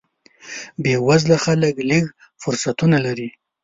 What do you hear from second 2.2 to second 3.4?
فرصتونه لري.